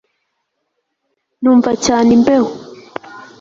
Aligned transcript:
Numva 1.41 1.71
cyane 1.85 2.09
imbeho 2.17 2.49